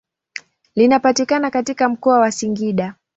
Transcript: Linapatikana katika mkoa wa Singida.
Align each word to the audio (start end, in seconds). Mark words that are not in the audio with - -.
Linapatikana 0.75 1.51
katika 1.51 1.89
mkoa 1.89 2.19
wa 2.19 2.31
Singida. 2.31 2.95